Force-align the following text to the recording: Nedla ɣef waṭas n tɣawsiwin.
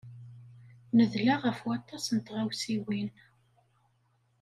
Nedla 0.97 1.35
ɣef 1.43 1.59
waṭas 1.67 2.05
n 2.15 2.17
tɣawsiwin. 2.25 3.09